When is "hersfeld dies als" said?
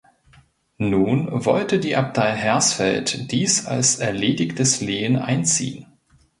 2.35-3.97